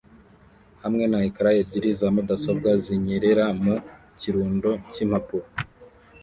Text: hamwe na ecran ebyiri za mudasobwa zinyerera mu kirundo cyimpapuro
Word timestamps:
hamwe 0.83 1.03
na 1.11 1.19
ecran 1.27 1.55
ebyiri 1.61 1.89
za 1.99 2.07
mudasobwa 2.15 2.69
zinyerera 2.83 3.45
mu 3.63 3.75
kirundo 4.19 4.69
cyimpapuro 4.93 5.47